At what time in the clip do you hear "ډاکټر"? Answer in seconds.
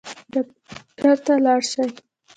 1.01-1.11